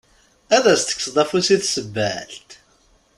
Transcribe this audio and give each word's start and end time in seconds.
Ad 0.55 0.65
as-tekkseḍ 0.73 1.15
afus 1.23 1.47
i 1.55 1.57
tsebbalt? 1.59 2.49